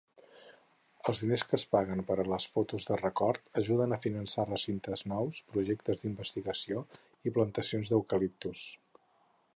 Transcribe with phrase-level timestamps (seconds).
[1.11, 5.43] Els diners que es paguen per les fotos de record ajuden a finançar recintes nous,
[5.53, 6.85] projectes d'investigació
[7.31, 8.69] i plantacions d'eucaliptus.